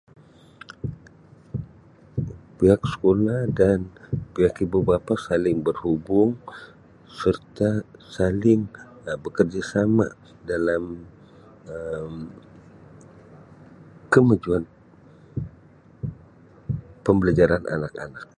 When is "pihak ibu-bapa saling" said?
4.33-5.57